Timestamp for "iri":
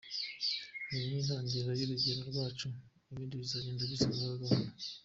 0.93-1.05